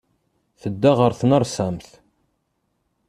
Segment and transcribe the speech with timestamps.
[0.61, 1.89] Tedda ɣer tnersamt.